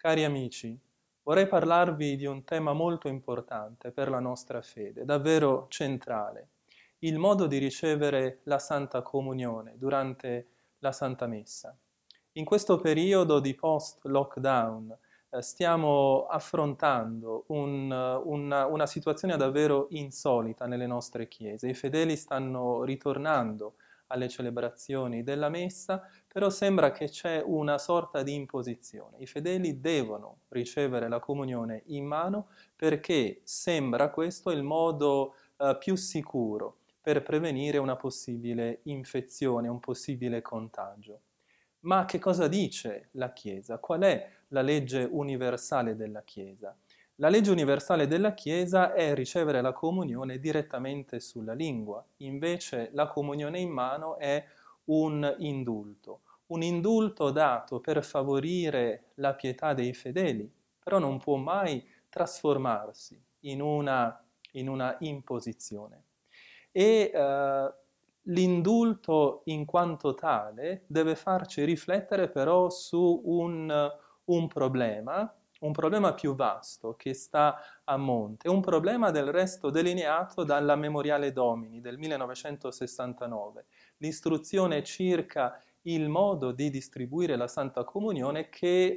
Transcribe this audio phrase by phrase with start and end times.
[0.00, 0.78] Cari amici,
[1.24, 6.50] vorrei parlarvi di un tema molto importante per la nostra fede, davvero centrale,
[7.00, 11.76] il modo di ricevere la Santa Comunione durante la Santa Messa.
[12.34, 14.96] In questo periodo di post-lockdown
[15.30, 17.90] eh, stiamo affrontando un,
[18.24, 21.70] una, una situazione davvero insolita nelle nostre chiese.
[21.70, 23.74] I fedeli stanno ritornando
[24.08, 29.18] alle celebrazioni della messa, però sembra che c'è una sorta di imposizione.
[29.18, 35.96] I fedeli devono ricevere la comunione in mano perché sembra questo il modo eh, più
[35.96, 41.20] sicuro per prevenire una possibile infezione, un possibile contagio.
[41.80, 43.78] Ma che cosa dice la Chiesa?
[43.78, 46.76] Qual è la legge universale della Chiesa?
[47.20, 53.58] La legge universale della Chiesa è ricevere la comunione direttamente sulla lingua, invece la comunione
[53.58, 54.44] in mano è
[54.84, 61.84] un indulto, un indulto dato per favorire la pietà dei fedeli, però non può mai
[62.08, 66.04] trasformarsi in una, in una imposizione.
[66.70, 67.72] E eh,
[68.22, 73.90] l'indulto in quanto tale deve farci riflettere però su un,
[74.24, 80.44] un problema un problema più vasto che sta a monte, un problema del resto delineato
[80.44, 83.66] dalla Memoriale Domini del 1969,
[83.98, 88.96] l'istruzione circa il modo di distribuire la Santa Comunione che eh,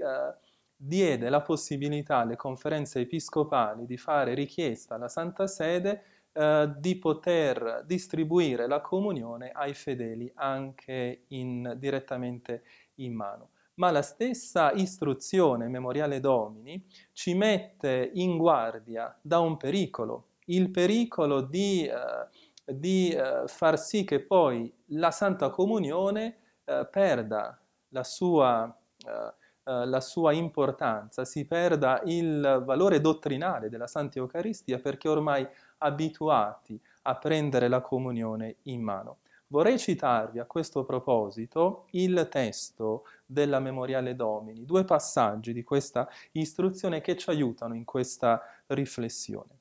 [0.75, 7.83] diede la possibilità alle conferenze episcopali di fare richiesta alla Santa Sede eh, di poter
[7.85, 12.63] distribuire la comunione ai fedeli anche in, direttamente
[12.95, 13.50] in mano
[13.81, 21.41] ma la stessa istruzione memoriale domini ci mette in guardia da un pericolo, il pericolo
[21.41, 28.71] di, eh, di eh, far sì che poi la Santa Comunione eh, perda la sua,
[29.03, 35.47] eh, eh, la sua importanza, si perda il valore dottrinale della Santa Eucaristia perché ormai
[35.79, 39.21] abituati a prendere la comunione in mano.
[39.51, 47.01] Vorrei citarvi a questo proposito il testo della Memoriale Domini, due passaggi di questa istruzione
[47.01, 49.59] che ci aiutano in questa riflessione.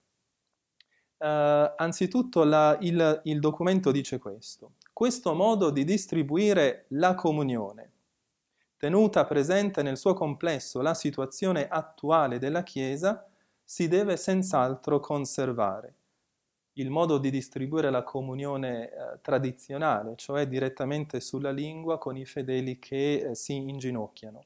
[1.17, 4.75] Uh, anzitutto la, il, il documento dice questo.
[4.93, 7.91] Questo modo di distribuire la comunione,
[8.77, 13.29] tenuta presente nel suo complesso la situazione attuale della Chiesa,
[13.65, 15.95] si deve senz'altro conservare
[16.81, 22.79] il modo di distribuire la comunione eh, tradizionale, cioè direttamente sulla lingua con i fedeli
[22.79, 24.45] che eh, si inginocchiano.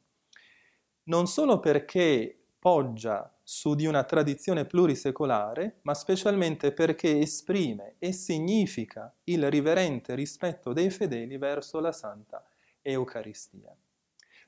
[1.04, 9.14] Non solo perché poggia su di una tradizione plurisecolare, ma specialmente perché esprime e significa
[9.24, 12.42] il riverente rispetto dei fedeli verso la Santa
[12.80, 13.76] Eucaristia.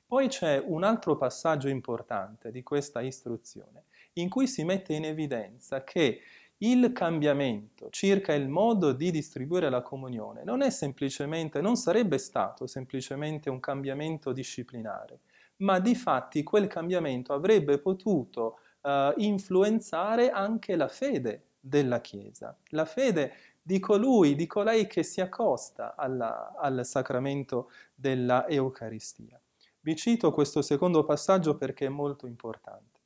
[0.07, 3.83] Poi c'è un altro passaggio importante di questa istruzione,
[4.13, 6.21] in cui si mette in evidenza che
[6.59, 12.65] il cambiamento circa il modo di distribuire la comunione non è semplicemente, non sarebbe stato
[12.65, 15.19] semplicemente un cambiamento disciplinare,
[15.57, 22.85] ma di fatti quel cambiamento avrebbe potuto uh, influenzare anche la fede della Chiesa, la
[22.85, 29.39] fede di colui, di colei che si accosta alla, al sacramento della Eucaristia.
[29.81, 32.96] Vi cito questo secondo passaggio perché è molto importante.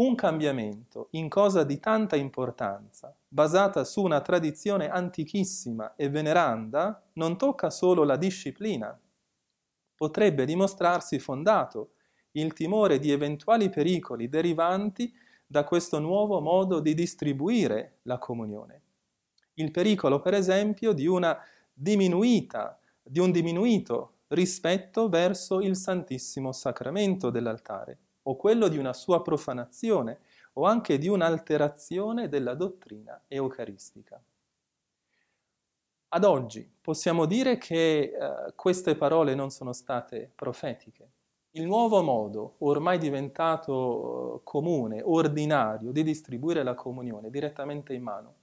[0.00, 7.36] Un cambiamento in cosa di tanta importanza, basata su una tradizione antichissima e veneranda, non
[7.36, 8.98] tocca solo la disciplina.
[9.94, 11.96] Potrebbe dimostrarsi fondato
[12.30, 15.12] il timore di eventuali pericoli derivanti
[15.46, 18.80] da questo nuovo modo di distribuire la comunione.
[19.52, 21.38] Il pericolo, per esempio, di una
[21.74, 29.22] diminuita, di un diminuito rispetto verso il Santissimo Sacramento dell'altare o quello di una sua
[29.22, 30.20] profanazione
[30.54, 34.20] o anche di un'alterazione della dottrina eucaristica.
[36.12, 38.12] Ad oggi possiamo dire che eh,
[38.56, 41.10] queste parole non sono state profetiche.
[41.52, 48.34] Il nuovo modo, ormai diventato eh, comune, ordinario, di distribuire la comunione direttamente in mano,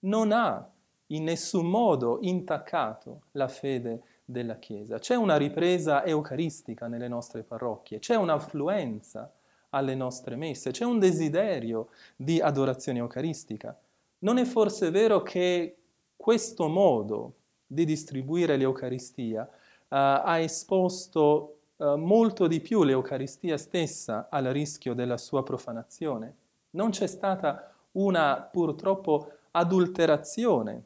[0.00, 0.66] non ha
[1.08, 4.98] in nessun modo intaccato la fede della Chiesa.
[4.98, 9.32] C'è una ripresa eucaristica nelle nostre parrocchie, c'è un'affluenza
[9.70, 13.76] alle nostre messe, c'è un desiderio di adorazione eucaristica.
[14.20, 15.76] Non è forse vero che
[16.16, 17.34] questo modo
[17.66, 19.48] di distribuire l'Eucaristia uh,
[19.88, 26.36] ha esposto uh, molto di più l'Eucaristia stessa al rischio della sua profanazione?
[26.70, 30.84] Non c'è stata una purtroppo adulterazione,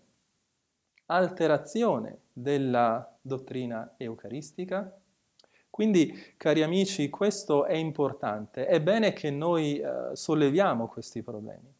[1.06, 4.94] alterazione della dottrina eucaristica?
[5.70, 8.66] Quindi, cari amici, questo è importante.
[8.66, 11.72] È bene che noi eh, solleviamo questi problemi,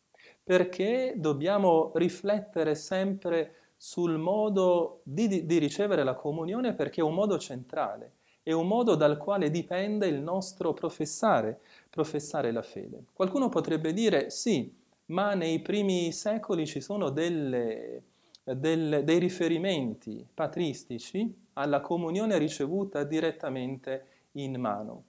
[0.43, 7.39] perché dobbiamo riflettere sempre sul modo di, di ricevere la comunione, perché è un modo
[7.39, 8.13] centrale,
[8.43, 13.05] è un modo dal quale dipende il nostro professare, professare la fede.
[13.13, 14.75] Qualcuno potrebbe dire sì,
[15.07, 18.03] ma nei primi secoli ci sono delle,
[18.45, 25.05] del, dei riferimenti patristici alla comunione ricevuta direttamente in mano.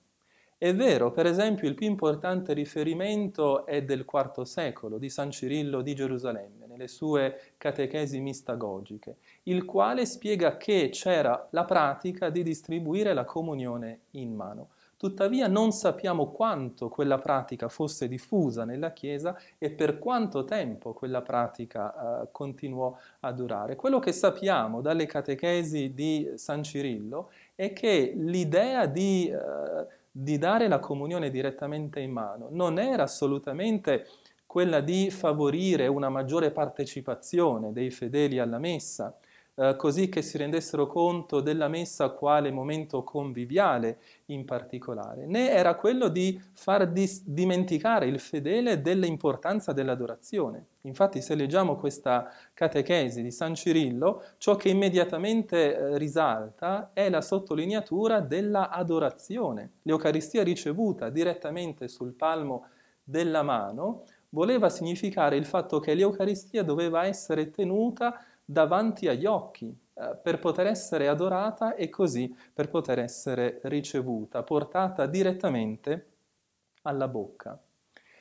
[0.57, 5.81] È vero, per esempio, il più importante riferimento è del IV secolo, di San Cirillo
[5.81, 13.13] di Gerusalemme, nelle sue catechesi mistagogiche, il quale spiega che c'era la pratica di distribuire
[13.13, 14.69] la comunione in mano.
[14.97, 21.21] Tuttavia non sappiamo quanto quella pratica fosse diffusa nella Chiesa e per quanto tempo quella
[21.21, 23.75] pratica uh, continuò a durare.
[23.75, 30.69] Quello che sappiamo dalle catechesi di San Cirillo è che l'idea di, uh, di dare
[30.69, 34.07] la comunione direttamente in mano non era assolutamente
[34.56, 39.13] quella di favorire una maggiore partecipazione dei fedeli alla messa,
[39.57, 45.75] eh, così che si rendessero conto della messa quale momento conviviale in particolare, né era
[45.75, 50.65] quello di far dis- dimenticare il fedele dell'importanza dell'adorazione.
[50.81, 57.21] Infatti se leggiamo questa catechesi di San Cirillo, ciò che immediatamente eh, risalta è la
[57.21, 59.71] sottolineatura della adorazione.
[59.83, 62.67] L'Eucaristia ricevuta direttamente sul palmo
[63.03, 70.18] della mano voleva significare il fatto che l'Eucaristia doveva essere tenuta davanti agli occhi eh,
[70.21, 76.12] per poter essere adorata e così per poter essere ricevuta, portata direttamente
[76.83, 77.59] alla bocca.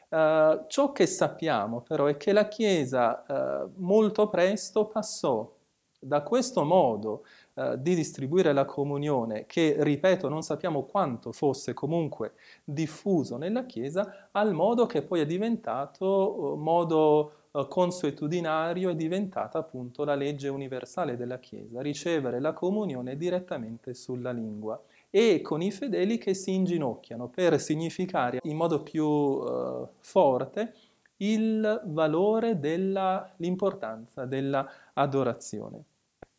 [0.09, 5.53] Uh, ciò che sappiamo però è che la Chiesa uh, molto presto passò
[5.99, 7.25] da questo modo
[7.55, 12.33] uh, di distribuire la comunione, che ripeto non sappiamo quanto fosse comunque
[12.65, 20.03] diffuso nella Chiesa, al modo che poi è diventato modo eh, consuetudinario è diventata appunto
[20.03, 26.19] la legge universale della Chiesa, ricevere la comunione direttamente sulla lingua e con i fedeli
[26.19, 30.75] che si inginocchiano per significare in modo più uh, forte
[31.19, 35.85] il valore dell'importanza dell'adorazione.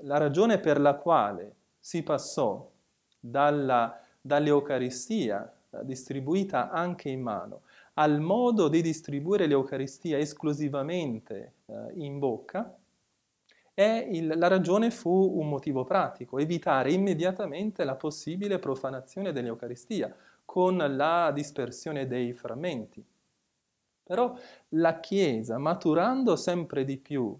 [0.05, 2.69] La ragione per la quale si passò
[3.19, 7.61] dalla, dall'Eucaristia distribuita anche in mano
[7.95, 12.77] al modo di distribuire l'Eucaristia esclusivamente eh, in bocca,
[13.77, 20.13] il, la ragione fu un motivo pratico, evitare immediatamente la possibile profanazione dell'Eucaristia
[20.45, 23.03] con la dispersione dei frammenti.
[24.03, 24.37] Però
[24.69, 27.37] la Chiesa, maturando sempre di più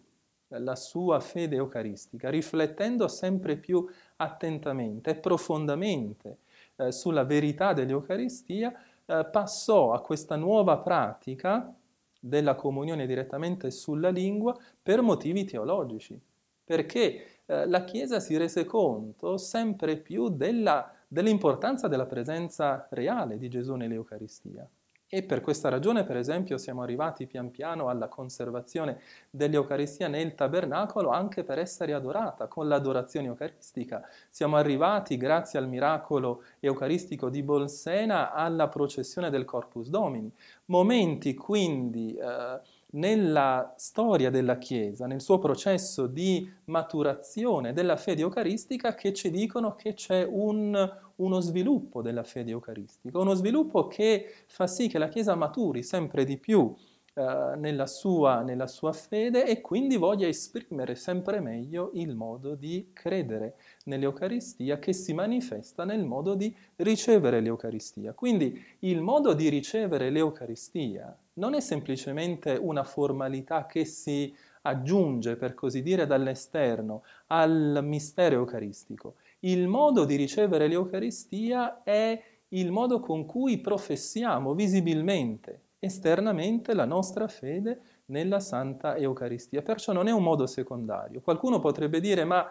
[0.60, 3.88] la sua fede eucaristica, riflettendo sempre più
[4.18, 6.40] attentamente e profondamente
[6.76, 8.74] eh, sulla verità dell'Eucaristia,
[9.06, 11.74] eh, passò a questa nuova pratica
[12.20, 16.20] della comunione direttamente sulla lingua per motivi teologici,
[16.64, 23.48] perché eh, la Chiesa si rese conto sempre più della, dell'importanza della presenza reale di
[23.48, 24.68] Gesù nell'Eucaristia.
[25.08, 29.00] E per questa ragione, per esempio, siamo arrivati pian piano alla conservazione
[29.30, 34.04] dell'Eucaristia nel tabernacolo anche per essere adorata con l'adorazione eucaristica.
[34.32, 40.32] Siamo arrivati, grazie al miracolo eucaristico di Bolsena, alla processione del Corpus Domini.
[40.66, 42.60] Momenti quindi eh,
[42.96, 49.76] nella storia della Chiesa, nel suo processo di maturazione della fede eucaristica, che ci dicono
[49.76, 55.10] che c'è un, uno sviluppo della fede eucaristica, uno sviluppo che fa sì che la
[55.10, 56.74] Chiesa maturi sempre di più
[57.18, 62.90] eh, nella, sua, nella sua fede e quindi voglia esprimere sempre meglio il modo di
[62.94, 68.14] credere nell'Eucaristia che si manifesta nel modo di ricevere l'Eucaristia.
[68.14, 75.54] Quindi il modo di ricevere l'Eucaristia non è semplicemente una formalità che si aggiunge, per
[75.54, 79.16] così dire, dall'esterno al mistero eucaristico.
[79.40, 87.28] Il modo di ricevere l'Eucaristia è il modo con cui professiamo visibilmente, esternamente la nostra
[87.28, 89.62] fede nella Santa Eucaristia.
[89.62, 91.22] Perciò non è un modo secondario.
[91.22, 92.50] Qualcuno potrebbe dire ma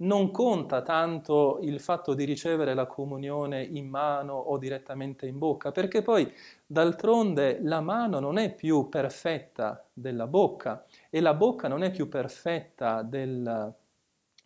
[0.00, 5.72] non conta tanto il fatto di ricevere la comunione in mano o direttamente in bocca,
[5.72, 6.30] perché poi
[6.66, 12.08] d'altronde la mano non è più perfetta della bocca e la bocca non è più
[12.08, 13.74] perfetta del,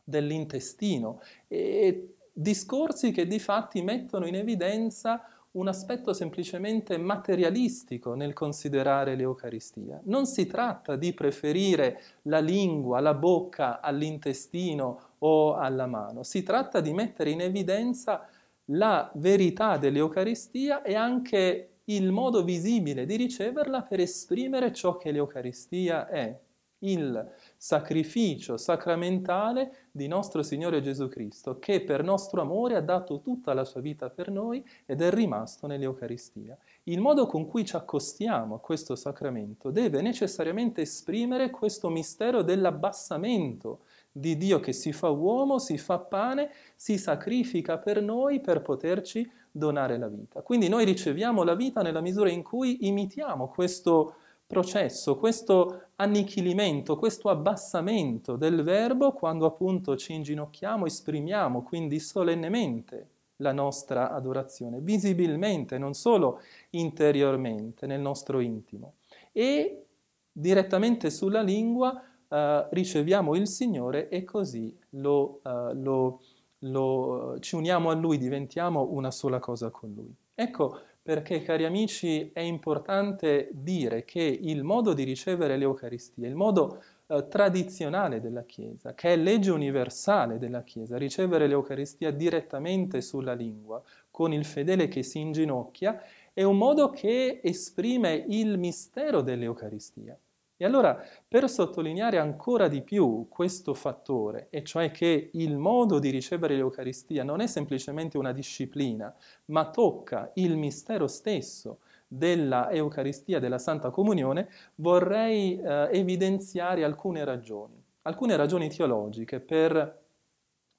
[0.03, 1.21] dell'intestino.
[1.47, 10.01] E discorsi che di fatti mettono in evidenza un aspetto semplicemente materialistico nel considerare l'Eucaristia.
[10.05, 16.81] Non si tratta di preferire la lingua, la bocca all'intestino o alla mano, si tratta
[16.81, 18.29] di mettere in evidenza
[18.69, 26.09] la verità dell'Eucaristia è anche il modo visibile di riceverla per esprimere ciò che l'Eucaristia
[26.09, 26.39] è,
[26.85, 33.55] il sacrificio sacramentale di nostro Signore Gesù Cristo, che per nostro amore ha dato tutta
[33.55, 36.57] la sua vita per noi ed è rimasto nell'Eucaristia.
[36.85, 43.81] Il modo con cui ci accostiamo a questo sacramento deve necessariamente esprimere questo mistero dell'abbassamento
[44.17, 49.29] di Dio che si fa uomo, si fa pane, si sacrifica per noi per poterci
[49.51, 50.41] donare la vita.
[50.43, 54.15] Quindi noi riceviamo la vita nella misura in cui imitiamo questo
[54.47, 63.53] processo, questo annichilimento, questo abbassamento del verbo quando appunto ci inginocchiamo, esprimiamo quindi solennemente la
[63.53, 66.41] nostra adorazione, visibilmente, non solo
[66.71, 68.95] interiormente, nel nostro intimo.
[69.33, 69.87] E
[70.31, 72.01] direttamente sulla lingua
[72.35, 76.21] uh, riceviamo il Signore e così lo, uh, lo,
[76.61, 80.13] lo, ci uniamo a Lui, diventiamo una sola cosa con Lui.
[80.35, 86.83] Ecco perché, cari amici, è importante dire che il modo di ricevere l'Eucaristia, il modo
[87.07, 93.83] uh, tradizionale della Chiesa, che è legge universale della Chiesa, ricevere l'Eucaristia direttamente sulla lingua,
[94.11, 100.19] con il fedele che si inginocchia, è un modo che esprime il mistero dell'Eucaristia.
[100.57, 106.11] E allora, per sottolineare ancora di più questo fattore, e cioè che il modo di
[106.11, 109.13] ricevere l'Eucaristia non è semplicemente una disciplina,
[109.47, 117.83] ma tocca il mistero stesso della Eucaristia, della Santa Comunione, vorrei eh, evidenziare alcune ragioni,
[118.03, 120.03] alcune ragioni teologiche per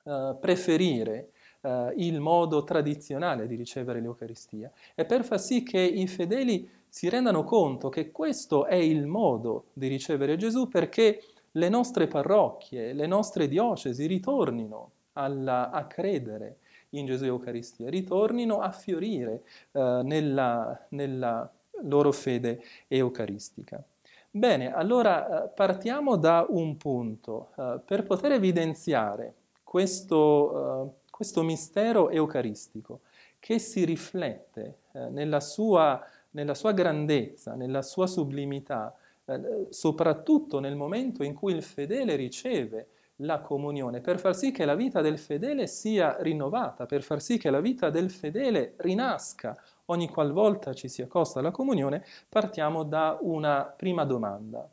[0.05, 1.31] eh, preferire
[1.65, 7.09] eh, il modo tradizionale di ricevere l'Eucaristia e per far sì che i fedeli si
[7.09, 13.07] rendano conto che questo è il modo di ricevere Gesù perché le nostre parrocchie, le
[13.07, 16.57] nostre diocesi ritornino alla, a credere
[16.89, 21.49] in Gesù Eucaristia, ritornino a fiorire eh, nella, nella
[21.83, 23.83] loro fede eucaristica.
[24.29, 27.51] Bene, allora eh, partiamo da un punto.
[27.55, 33.01] Uh, per poter evidenziare questo, uh, questo, mistero eucaristico
[33.39, 36.03] che si riflette uh, nella sua
[36.35, 38.93] nella sua grandezza, nella sua sublimità,
[39.23, 44.65] eh, soprattutto nel momento in cui il fedele riceve la comunione, per far sì che
[44.65, 49.57] la vita del fedele sia rinnovata, per far sì che la vita del fedele rinasca
[49.85, 54.69] ogni qualvolta ci si accosta alla comunione, partiamo da una prima domanda.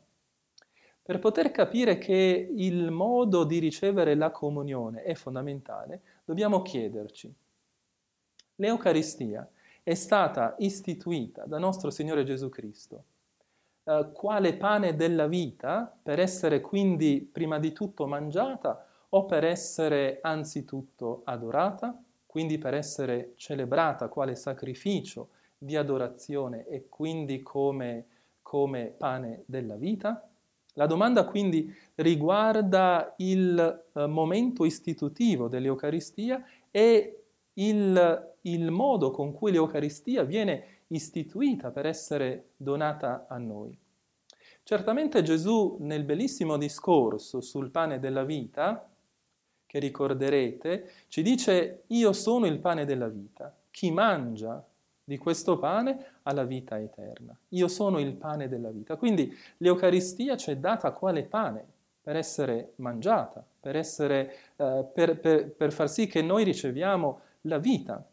[1.01, 7.33] Per poter capire che il modo di ricevere la comunione è fondamentale, dobbiamo chiederci,
[8.55, 9.49] l'Eucaristia
[9.81, 13.03] è stata istituita da nostro Signore Gesù Cristo
[13.85, 20.19] eh, quale pane della vita per essere quindi prima di tutto mangiata o per essere
[20.21, 28.05] anzitutto adorata, quindi per essere celebrata quale sacrificio di adorazione e quindi come,
[28.41, 30.27] come pane della vita?
[30.73, 39.51] La domanda quindi riguarda il eh, momento istitutivo dell'Eucaristia e il il modo con cui
[39.51, 43.77] l'Eucaristia viene istituita per essere donata a noi.
[44.63, 48.89] Certamente Gesù nel bellissimo discorso sul pane della vita,
[49.65, 54.65] che ricorderete, ci dice io sono il pane della vita, chi mangia
[55.03, 58.95] di questo pane ha la vita eterna, io sono il pane della vita.
[58.95, 61.65] Quindi l'Eucaristia ci è data quale pane
[62.01, 67.57] per essere mangiata, per, essere, eh, per, per, per far sì che noi riceviamo la
[67.57, 68.05] vita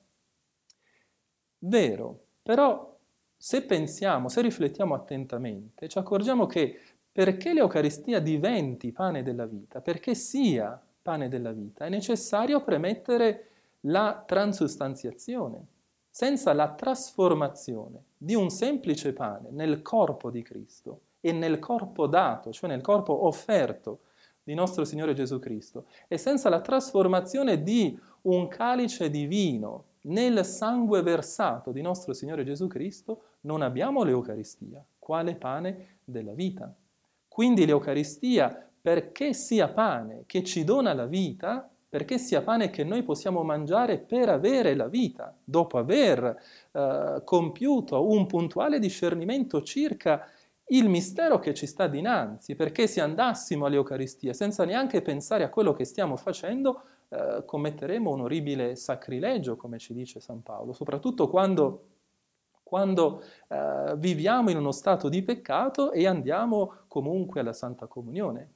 [1.63, 2.97] Vero, però
[3.37, 6.79] se pensiamo, se riflettiamo attentamente, ci accorgiamo che
[7.13, 13.49] perché l'Eucaristia diventi pane della vita, perché sia pane della vita, è necessario premettere
[13.81, 15.67] la transustanziazione.
[16.11, 22.51] Senza la trasformazione di un semplice pane nel corpo di Cristo e nel corpo dato,
[22.51, 24.01] cioè nel corpo offerto
[24.43, 30.45] di nostro Signore Gesù Cristo, e senza la trasformazione di un calice di vino nel
[30.45, 36.75] sangue versato di nostro Signore Gesù Cristo non abbiamo l'Eucaristia, quale pane della vita.
[37.29, 43.03] Quindi l'Eucaristia, perché sia pane che ci dona la vita, perché sia pane che noi
[43.03, 50.25] possiamo mangiare per avere la vita, dopo aver eh, compiuto un puntuale discernimento circa
[50.69, 55.73] il mistero che ci sta dinanzi, perché se andassimo all'Eucaristia senza neanche pensare a quello
[55.73, 61.87] che stiamo facendo, eh, commetteremo un orribile sacrilegio, come ci dice San Paolo, soprattutto quando,
[62.63, 68.51] quando eh, viviamo in uno stato di peccato e andiamo comunque alla Santa Comunione.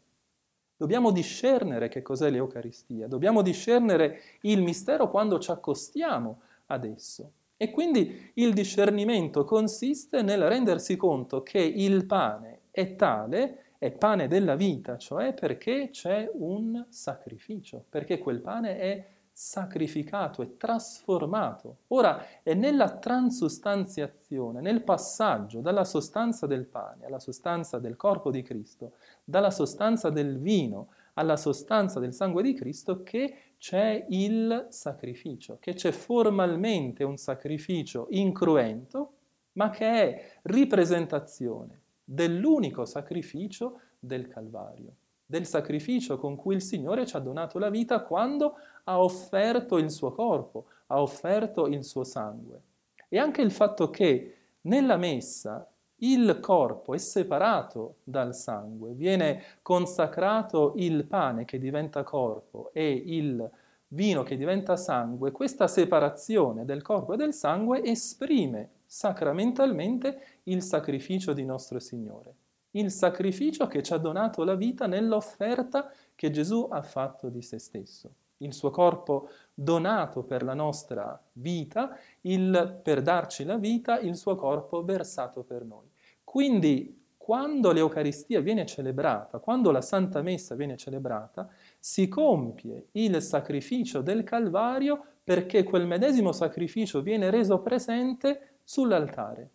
[0.77, 7.33] Dobbiamo discernere che cos'è l'Eucaristia, dobbiamo discernere il mistero quando ci accostiamo ad esso.
[7.57, 14.27] E quindi il discernimento consiste nel rendersi conto che il pane è tale, è pane
[14.27, 21.79] della vita, cioè perché c'è un sacrificio, perché quel pane è sacrificato, è trasformato.
[21.89, 28.43] Ora è nella transustanziazione, nel passaggio dalla sostanza del pane alla sostanza del corpo di
[28.43, 28.93] Cristo,
[29.25, 35.75] dalla sostanza del vino alla sostanza del sangue di Cristo che c'è il sacrificio, che
[35.75, 39.15] c'è formalmente un sacrificio incruento,
[39.53, 44.95] ma che è ripresentazione dell'unico sacrificio del Calvario,
[45.27, 49.91] del sacrificio con cui il Signore ci ha donato la vita quando ha offerto il
[49.91, 52.61] suo corpo, ha offerto il suo sangue.
[53.09, 60.75] E anche il fatto che nella messa il corpo è separato dal sangue, viene consacrato
[60.77, 63.51] il pane che diventa corpo e il
[63.89, 71.33] vino che diventa sangue, questa separazione del corpo e del sangue esprime sacramentalmente il sacrificio
[71.33, 72.35] di nostro Signore,
[72.75, 77.59] il sacrificio che ci ha donato la vita nell'offerta che Gesù ha fatto di se
[77.59, 84.17] stesso il suo corpo donato per la nostra vita, il, per darci la vita, il
[84.17, 85.89] suo corpo versato per noi.
[86.23, 94.03] Quindi quando l'Eucaristia viene celebrata, quando la Santa Messa viene celebrata, si compie il sacrificio
[94.03, 99.51] del Calvario perché quel medesimo sacrificio viene reso presente sull'altare.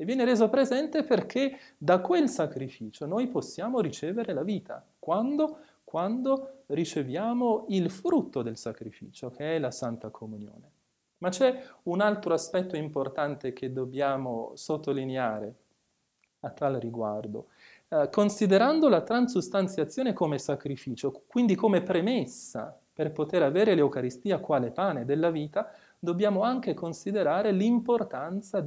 [0.00, 4.82] E viene reso presente perché da quel sacrificio noi possiamo ricevere la vita.
[4.98, 5.58] Quando?
[5.90, 10.70] quando riceviamo il frutto del sacrificio, che è la Santa Comunione.
[11.18, 15.54] Ma c'è un altro aspetto importante che dobbiamo sottolineare
[16.42, 17.48] a tal riguardo.
[17.88, 25.04] Eh, considerando la transustanziazione come sacrificio, quindi come premessa per poter avere l'Eucaristia quale pane
[25.04, 28.60] della vita, dobbiamo anche considerare l'importanza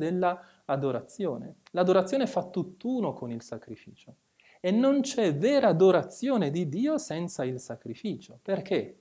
[0.65, 1.55] dell'adorazione.
[1.72, 4.15] L'adorazione fa tutt'uno con il sacrificio.
[4.60, 8.40] E non c'è vera adorazione di Dio senza il sacrificio.
[8.42, 8.98] Perché?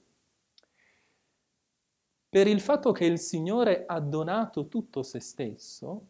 [2.28, 6.06] Per il fatto che il Signore ha donato tutto se stesso,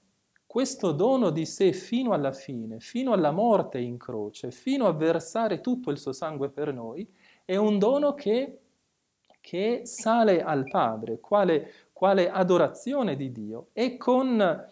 [0.46, 5.61] questo dono di sé fino alla fine, fino alla morte in croce, fino a versare
[5.61, 7.07] tutto il suo sangue per noi,
[7.44, 8.61] è un dono che,
[9.40, 13.68] che sale al Padre, quale, quale adorazione di Dio.
[13.72, 14.66] E con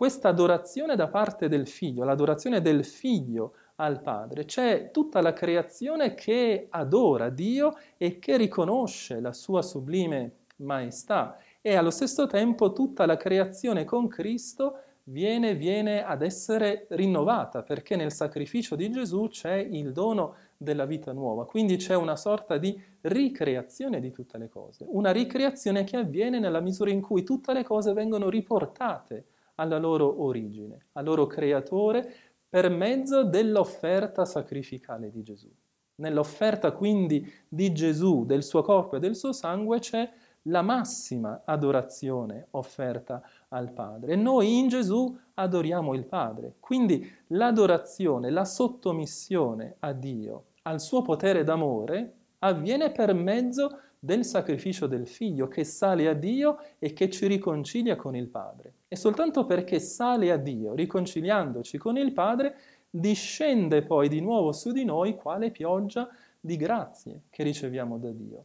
[0.00, 4.46] questa adorazione da parte del Figlio, l'adorazione del Figlio al Padre.
[4.46, 11.74] C'è tutta la creazione che adora Dio e che riconosce la sua sublime maestà e
[11.74, 18.10] allo stesso tempo tutta la creazione con Cristo viene, viene ad essere rinnovata perché nel
[18.10, 24.00] sacrificio di Gesù c'è il dono della vita nuova, quindi c'è una sorta di ricreazione
[24.00, 27.92] di tutte le cose, una ricreazione che avviene nella misura in cui tutte le cose
[27.92, 29.26] vengono riportate
[29.60, 32.12] alla loro origine, al loro creatore,
[32.48, 35.48] per mezzo dell'offerta sacrificale di Gesù.
[35.96, 40.10] Nell'offerta quindi di Gesù, del suo corpo e del suo sangue, c'è
[40.44, 44.14] la massima adorazione offerta al Padre.
[44.14, 46.54] E noi in Gesù adoriamo il Padre.
[46.58, 54.86] Quindi l'adorazione, la sottomissione a Dio, al suo potere d'amore, avviene per mezzo del sacrificio
[54.86, 58.72] del Figlio che sale a Dio e che ci riconcilia con il Padre.
[58.88, 62.56] E soltanto perché sale a Dio, riconciliandoci con il Padre,
[62.88, 66.08] discende poi di nuovo su di noi quale pioggia
[66.40, 68.44] di grazie che riceviamo da Dio.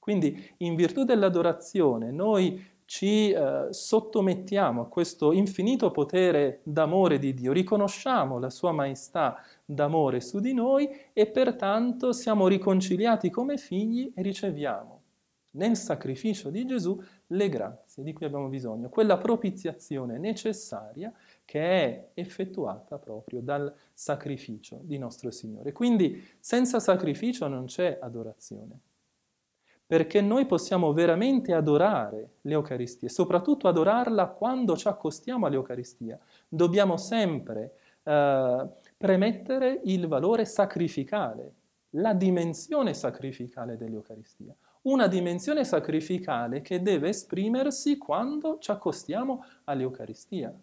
[0.00, 7.52] Quindi in virtù dell'adorazione noi ci eh, sottomettiamo a questo infinito potere d'amore di Dio,
[7.52, 14.22] riconosciamo la sua maestà d'amore su di noi e pertanto siamo riconciliati come figli e
[14.22, 14.93] riceviamo
[15.54, 21.12] nel sacrificio di Gesù le grazie di cui abbiamo bisogno, quella propiziazione necessaria
[21.44, 25.72] che è effettuata proprio dal sacrificio di nostro Signore.
[25.72, 28.78] Quindi senza sacrificio non c'è adorazione,
[29.86, 36.18] perché noi possiamo veramente adorare l'Eucaristia, soprattutto adorarla quando ci accostiamo all'Eucaristia.
[36.48, 41.52] Dobbiamo sempre eh, premettere il valore sacrificale,
[41.90, 44.54] la dimensione sacrificale dell'Eucaristia
[44.84, 50.54] una dimensione sacrificale che deve esprimersi quando ci accostiamo all'Eucaristia.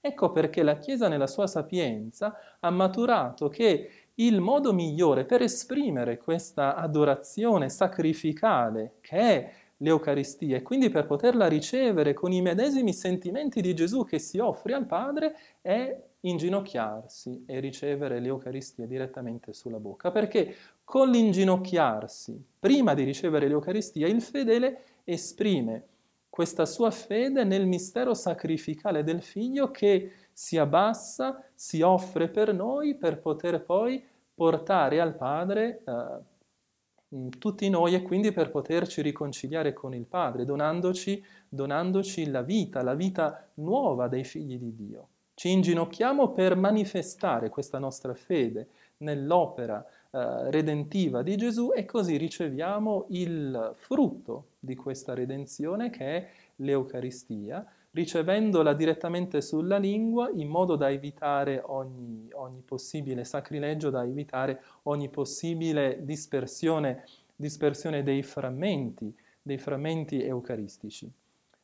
[0.00, 6.18] Ecco perché la Chiesa nella sua sapienza ha maturato che il modo migliore per esprimere
[6.18, 13.60] questa adorazione sacrificale che è l'Eucaristia e quindi per poterla ricevere con i medesimi sentimenti
[13.60, 20.10] di Gesù che si offre al Padre è inginocchiarsi e ricevere l'Eucaristia direttamente sulla bocca,
[20.10, 25.86] perché con l'inginocchiarsi, prima di ricevere l'Eucaristia, il fedele esprime
[26.28, 32.96] questa sua fede nel mistero sacrificale del figlio che si abbassa, si offre per noi
[32.96, 39.94] per poter poi portare al Padre eh, tutti noi e quindi per poterci riconciliare con
[39.94, 45.08] il Padre, donandoci, donandoci la vita, la vita nuova dei figli di Dio.
[45.34, 48.68] Ci inginocchiamo per manifestare questa nostra fede
[48.98, 49.84] nell'opera
[50.14, 57.66] eh, redentiva di Gesù e così riceviamo il frutto di questa redenzione che è l'Eucaristia,
[57.90, 65.08] ricevendola direttamente sulla lingua in modo da evitare ogni, ogni possibile sacrilegio, da evitare ogni
[65.08, 71.10] possibile dispersione, dispersione dei frammenti, dei frammenti eucaristici.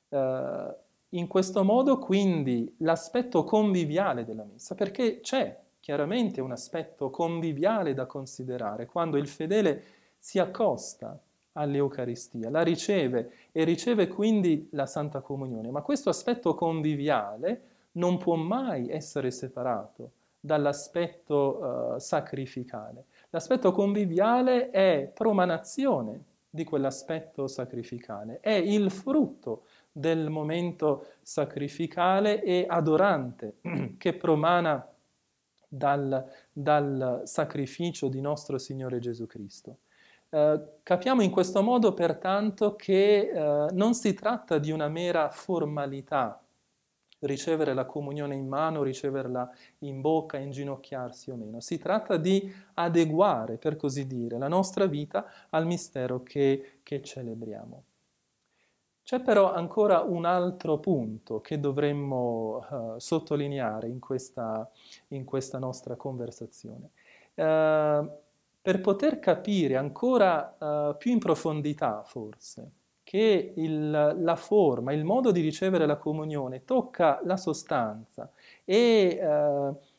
[0.08, 0.74] Uh,
[1.10, 5.56] in questo modo quindi l'aspetto conviviale della messa, perché c'è
[5.90, 9.82] chiaramente un aspetto conviviale da considerare quando il fedele
[10.16, 11.18] si accosta
[11.54, 17.62] all'Eucaristia, la riceve e riceve quindi la Santa Comunione, ma questo aspetto conviviale
[17.94, 23.06] non può mai essere separato dall'aspetto uh, sacrificale.
[23.30, 33.56] L'aspetto conviviale è promanazione di quell'aspetto sacrificale, è il frutto del momento sacrificale e adorante
[33.98, 34.86] che promana
[35.72, 39.78] dal, dal sacrificio di nostro Signore Gesù Cristo.
[40.28, 46.42] Eh, capiamo in questo modo pertanto che eh, non si tratta di una mera formalità,
[47.20, 49.48] ricevere la comunione in mano, riceverla
[49.80, 51.60] in bocca, inginocchiarsi o meno.
[51.60, 57.84] Si tratta di adeguare, per così dire, la nostra vita al mistero che, che celebriamo.
[59.10, 64.70] C'è però ancora un altro punto che dovremmo uh, sottolineare in questa,
[65.08, 66.90] in questa, nostra conversazione.
[67.34, 68.08] Uh,
[68.62, 72.70] per poter capire ancora uh, più in profondità, forse,
[73.02, 78.30] che il, la forma, il modo di ricevere la comunione tocca la sostanza
[78.64, 79.20] e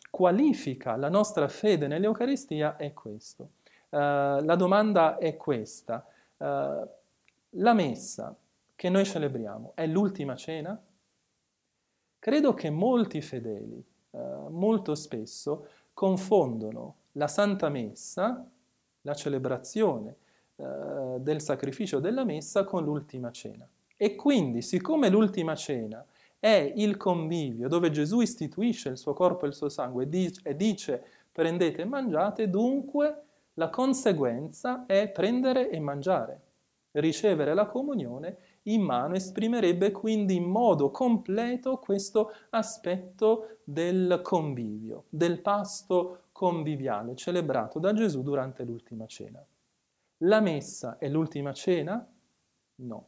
[0.09, 3.49] qualifica la nostra fede nell'Eucaristia, è questo.
[3.89, 6.05] la domanda è questa.
[6.37, 8.33] la messa
[8.81, 10.75] che noi celebriamo è l'ultima cena?
[12.17, 13.77] Credo che molti fedeli
[14.09, 14.17] eh,
[14.49, 18.43] molto spesso confondono la Santa Messa,
[19.01, 20.15] la celebrazione
[20.55, 23.69] eh, del sacrificio della Messa con l'ultima cena.
[23.95, 26.03] E quindi, siccome l'ultima cena
[26.39, 30.09] è il convivio dove Gesù istituisce il suo corpo e il suo sangue
[30.41, 36.41] e dice, prendete e mangiate, dunque la conseguenza è prendere e mangiare,
[36.93, 45.41] ricevere la comunione in mano esprimerebbe quindi in modo completo questo aspetto del convivio, del
[45.41, 49.43] pasto conviviale celebrato da Gesù durante l'ultima cena.
[50.23, 52.07] La messa è l'ultima cena?
[52.75, 53.05] No,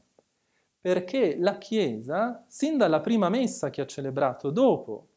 [0.84, 5.08] perché la Chiesa, sin dalla prima messa che ha celebrato dopo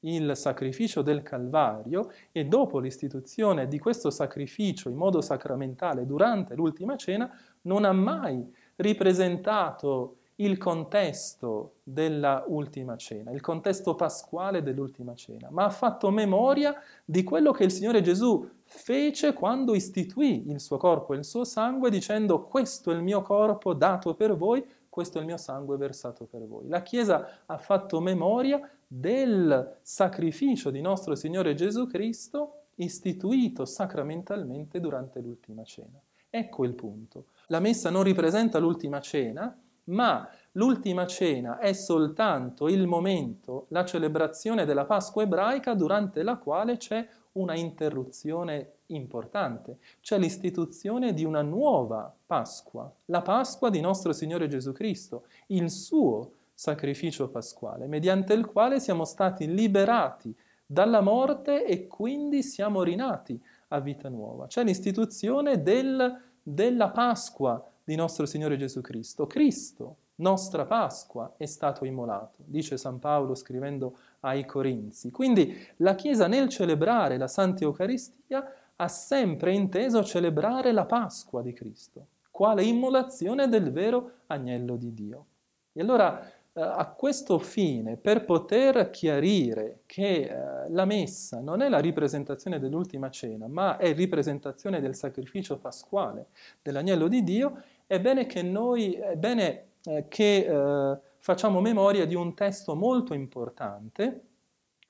[0.00, 6.96] il sacrificio del Calvario e dopo l'istituzione di questo sacrificio in modo sacramentale durante l'ultima
[6.96, 7.28] cena,
[7.62, 15.64] non ha mai ripresentato il contesto della ultima cena, il contesto pasquale dell'ultima cena, ma
[15.64, 21.14] ha fatto memoria di quello che il Signore Gesù fece quando istituì il suo corpo
[21.14, 25.20] e il suo sangue dicendo questo è il mio corpo dato per voi, questo è
[25.22, 26.68] il mio sangue versato per voi.
[26.68, 35.20] La Chiesa ha fatto memoria del sacrificio di nostro Signore Gesù Cristo istituito sacramentalmente durante
[35.20, 35.98] l'ultima cena.
[36.28, 37.26] Ecco il punto.
[37.46, 44.64] La messa non ripresenta l'ultima cena, ma l'ultima cena è soltanto il momento, la celebrazione
[44.64, 52.12] della Pasqua ebraica durante la quale c'è una interruzione importante, c'è l'istituzione di una nuova
[52.26, 58.80] Pasqua, la Pasqua di nostro Signore Gesù Cristo, il suo sacrificio pasquale, mediante il quale
[58.80, 64.46] siamo stati liberati dalla morte e quindi siamo rinati a vita nuova.
[64.46, 69.26] C'è l'istituzione del della Pasqua di nostro Signore Gesù Cristo.
[69.26, 75.10] Cristo, nostra Pasqua, è stato immolato, dice San Paolo scrivendo ai Corinzi.
[75.10, 81.52] Quindi la Chiesa nel celebrare la Santa Eucaristia ha sempre inteso celebrare la Pasqua di
[81.52, 85.26] Cristo, quale immolazione del vero agnello di Dio.
[85.72, 86.24] E allora
[86.58, 93.10] a questo fine, per poter chiarire che eh, la messa non è la ripresentazione dell'ultima
[93.10, 96.28] cena, ma è ripresentazione del sacrificio pasquale
[96.62, 102.14] dell'agnello di Dio, è bene che noi, è bene eh, che eh, facciamo memoria di
[102.14, 104.22] un testo molto importante,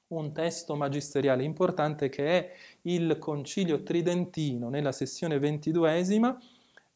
[0.09, 2.53] un testo magisteriale importante che è
[2.83, 6.39] il Concilio Tridentino nella sessione ventiduesima,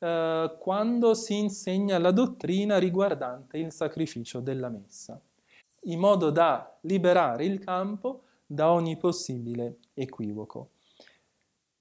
[0.01, 5.21] eh, quando si insegna la dottrina riguardante il sacrificio della messa,
[5.83, 10.71] in modo da liberare il campo da ogni possibile equivoco.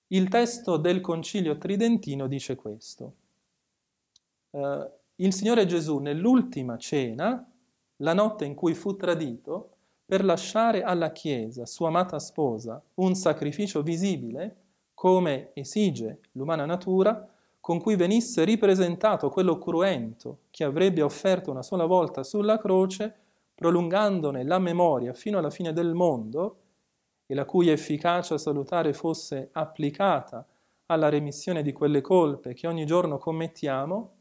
[0.08, 3.14] Il testo del Concilio Tridentino dice questo.
[4.52, 7.50] Eh, il Signore Gesù nell'ultima cena,
[7.98, 13.82] la notte in cui fu tradito, per lasciare alla Chiesa, sua amata sposa, un sacrificio
[13.82, 14.56] visibile,
[14.94, 17.28] come esige l'umana natura,
[17.60, 23.16] con cui venisse ripresentato quello cruento che avrebbe offerto una sola volta sulla croce,
[23.54, 26.58] prolungandone la memoria fino alla fine del mondo,
[27.26, 30.48] e la cui efficacia salutare fosse applicata
[30.88, 34.16] alla remissione di quelle colpe che ogni giorno commettiamo,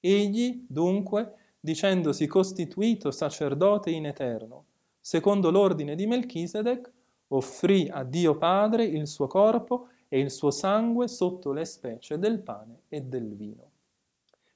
[0.00, 4.64] egli, dunque, dicendosi costituito sacerdote in eterno,
[5.00, 6.90] secondo l'ordine di Melchisedec,
[7.28, 12.40] offrì a Dio Padre il suo corpo e il suo sangue sotto le specie del
[12.40, 13.70] pane e del vino.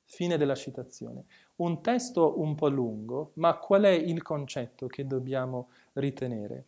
[0.05, 1.25] Fine della citazione.
[1.57, 6.65] Un testo un po' lungo, ma qual è il concetto che dobbiamo ritenere?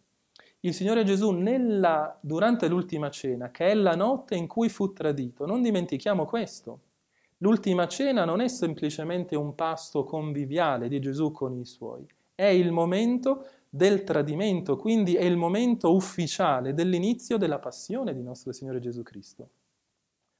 [0.60, 5.44] Il Signore Gesù nella, durante l'ultima cena, che è la notte in cui fu tradito,
[5.44, 6.80] non dimentichiamo questo.
[7.38, 12.72] L'ultima cena non è semplicemente un pasto conviviale di Gesù con i suoi, è il
[12.72, 19.02] momento del tradimento, quindi è il momento ufficiale dell'inizio della passione di nostro Signore Gesù
[19.02, 19.48] Cristo.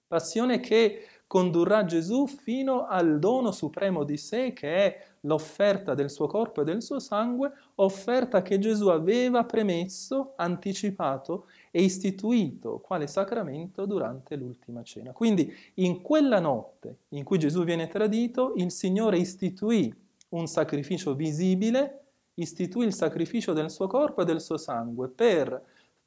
[0.07, 6.27] Passione che condurrà Gesù fino al dono supremo di sé, che è l'offerta del suo
[6.27, 13.85] corpo e del suo sangue, offerta che Gesù aveva premesso, anticipato e istituito quale sacramento
[13.85, 15.12] durante l'ultima cena.
[15.12, 19.95] Quindi in quella notte in cui Gesù viene tradito, il Signore istituì
[20.31, 22.08] un sacrificio visibile
[22.40, 25.62] istituì il sacrificio del suo corpo e del suo sangue per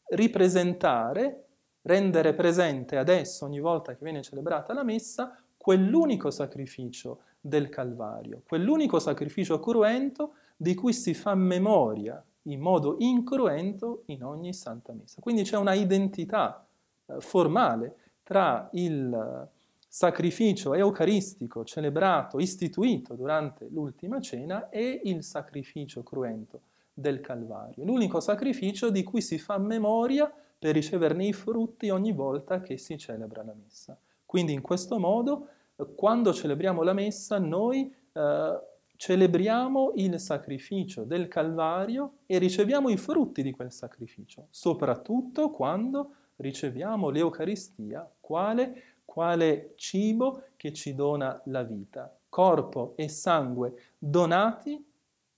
[0.09, 1.45] ripresentare,
[1.83, 8.99] rendere presente adesso, ogni volta che viene celebrata la messa, quell'unico sacrificio del Calvario, quell'unico
[8.99, 15.21] sacrificio cruento di cui si fa memoria in modo incruento in ogni Santa Messa.
[15.21, 16.65] Quindi c'è una identità
[17.05, 19.49] eh, formale tra il
[19.93, 26.61] sacrificio eucaristico celebrato, istituito durante l'ultima cena e il sacrificio cruento
[26.93, 27.83] del Calvario.
[27.83, 32.97] L'unico sacrificio di cui si fa memoria per riceverne i frutti ogni volta che si
[32.97, 33.99] celebra la messa.
[34.25, 35.47] Quindi in questo modo,
[35.95, 38.59] quando celebriamo la messa, noi eh,
[38.95, 47.09] celebriamo il sacrificio del Calvario e riceviamo i frutti di quel sacrificio, soprattutto quando riceviamo
[47.09, 54.81] l'Eucaristia, quale quale cibo che ci dona la vita, corpo e sangue donati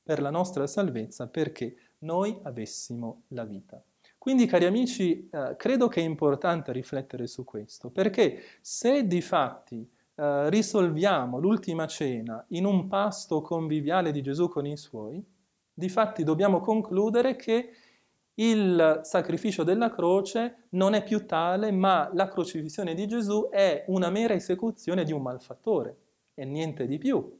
[0.03, 3.83] per la nostra salvezza perché noi avessimo la vita.
[4.19, 9.89] Quindi, cari amici, eh, credo che è importante riflettere su questo, perché se di fatti
[10.13, 15.25] eh, risolviamo l'ultima cena in un pasto conviviale di Gesù con i suoi,
[15.73, 17.71] di fatti dobbiamo concludere che
[18.35, 24.09] il sacrificio della croce non è più tale, ma la crocifissione di Gesù è una
[24.09, 25.97] mera esecuzione di un malfattore
[26.33, 27.39] e niente di più.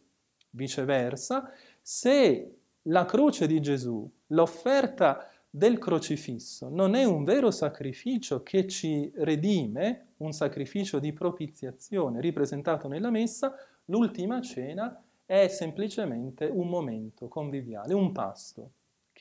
[0.52, 1.52] Viceversa,
[1.82, 9.12] se la croce di Gesù, l'offerta del crocifisso, non è un vero sacrificio che ci
[9.16, 17.94] redime, un sacrificio di propiziazione ripresentato nella messa, l'ultima cena è semplicemente un momento conviviale,
[17.94, 18.72] un pasto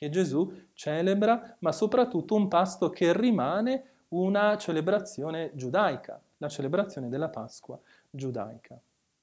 [0.03, 7.29] che Gesù celebra, ma soprattutto un pasto che rimane una celebrazione giudaica, la celebrazione della
[7.29, 8.79] Pasqua giudaica.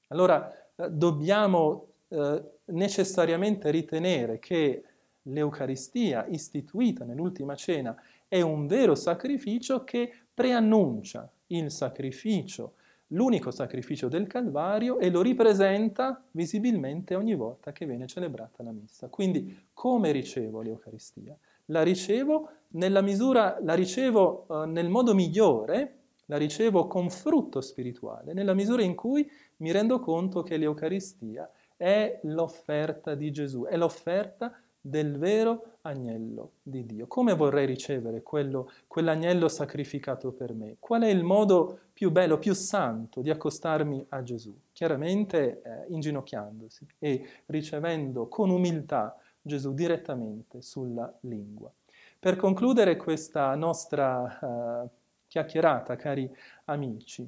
[0.07, 4.83] Allora eh, dobbiamo eh, necessariamente ritenere che
[5.23, 7.95] l'Eucaristia istituita nell'ultima cena
[8.27, 12.73] è un vero sacrificio che preannuncia il sacrificio
[13.11, 19.07] l'unico sacrificio del Calvario e lo ripresenta visibilmente ogni volta che viene celebrata la messa.
[19.07, 21.37] Quindi come ricevo l'Eucaristia?
[21.65, 25.95] La ricevo nella misura, la ricevo uh, nel modo migliore,
[26.25, 32.19] la ricevo con frutto spirituale, nella misura in cui mi rendo conto che l'Eucaristia è
[32.23, 37.07] l'offerta di Gesù, è l'offerta del vero agnello di Dio.
[37.07, 40.77] Come vorrei ricevere quello, quell'agnello sacrificato per me?
[40.79, 44.53] Qual è il modo più bello, più santo di accostarmi a Gesù?
[44.71, 51.71] Chiaramente eh, inginocchiandosi e ricevendo con umiltà Gesù direttamente sulla lingua.
[52.19, 54.87] Per concludere questa nostra uh,
[55.27, 56.31] chiacchierata, cari
[56.65, 57.27] amici,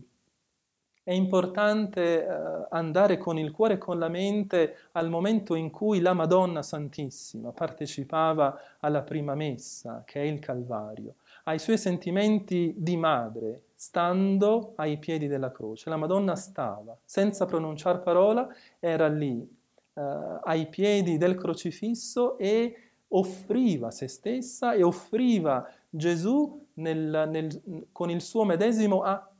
[1.05, 5.99] È importante eh, andare con il cuore e con la mente al momento in cui
[5.99, 12.95] la Madonna Santissima partecipava alla prima messa, che è il Calvario, ai suoi sentimenti di
[12.95, 15.89] madre, stando ai piedi della croce.
[15.89, 18.47] La Madonna stava, senza pronunciare parola,
[18.79, 19.45] era lì,
[19.95, 20.01] eh,
[20.43, 22.77] ai piedi del crocifisso e
[23.09, 29.32] offriva se stessa e offriva Gesù nel, nel, con il suo medesimo atto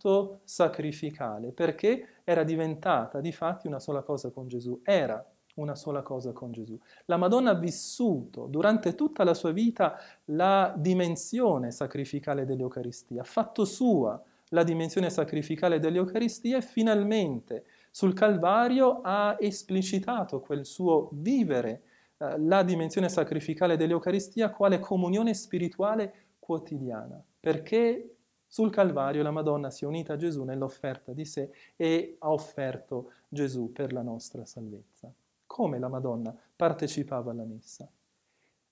[0.44, 6.32] sacrificale, perché era diventata di fatti una sola cosa con Gesù, era una sola cosa
[6.32, 6.78] con Gesù.
[7.06, 13.66] La Madonna ha vissuto durante tutta la sua vita la dimensione sacrificale dell'Eucaristia, ha fatto
[13.66, 21.82] sua la dimensione sacrificale dell'Eucaristia e finalmente sul Calvario ha esplicitato quel suo vivere
[22.18, 28.16] eh, la dimensione sacrificale dell'Eucaristia quale comunione spirituale quotidiana, perché
[28.54, 33.14] sul Calvario la Madonna si è unita a Gesù nell'offerta di sé e ha offerto
[33.28, 35.12] Gesù per la nostra salvezza.
[35.48, 37.90] Come la Madonna partecipava alla messa?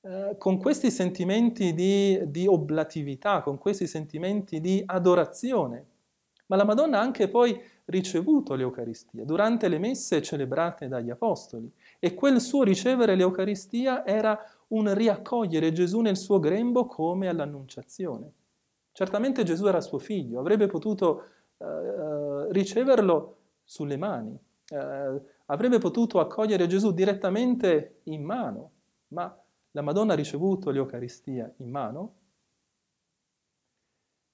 [0.02, 5.86] Eh, con questi sentimenti di, di oblatività, con questi sentimenti di adorazione,
[6.46, 12.14] ma la Madonna ha anche poi ricevuto l'Eucaristia durante le messe celebrate dagli Apostoli e
[12.14, 18.34] quel suo ricevere l'Eucaristia era un riaccogliere Gesù nel suo grembo come all'annunciazione.
[18.92, 21.26] Certamente Gesù era suo figlio, avrebbe potuto
[21.58, 28.72] eh, riceverlo sulle mani, eh, avrebbe potuto accogliere Gesù direttamente in mano,
[29.10, 29.36] ma
[29.72, 32.16] la Madonna ha ricevuto l'Eucaristia in mano.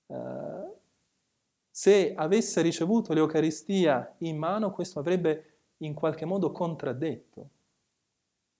[0.08, 0.76] Eh,
[1.70, 7.50] se avesse ricevuto l'Eucaristia in mano, questo avrebbe in qualche modo contraddetto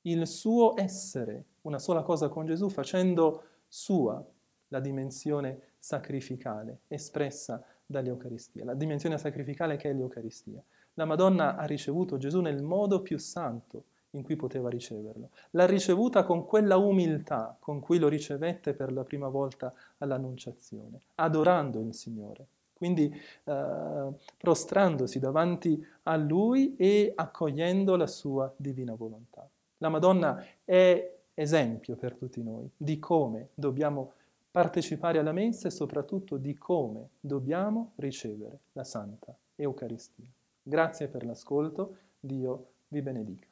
[0.02, 4.24] il suo essere una sola cosa con Gesù, facendo sua
[4.70, 10.62] la dimensione sacrificale espressa dall'Eucaristia, la dimensione sacrificale che è l'Eucaristia.
[10.96, 15.30] La Madonna ha ricevuto Gesù nel modo più santo in cui poteva riceverlo.
[15.52, 21.80] L'ha ricevuta con quella umiltà con cui lo ricevette per la prima volta all'Annunciazione, adorando
[21.80, 22.48] il Signore.
[22.74, 23.10] Quindi
[23.46, 29.48] eh, prostrandosi davanti a Lui e accogliendo la sua divina volontà.
[29.78, 34.12] La Madonna è esempio per tutti noi di come dobbiamo
[34.58, 40.26] partecipare alla messa e soprattutto di come dobbiamo ricevere la Santa Eucaristia.
[40.64, 43.47] Grazie per l'ascolto, Dio vi benedica.